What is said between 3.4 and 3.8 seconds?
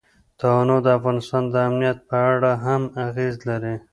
لري.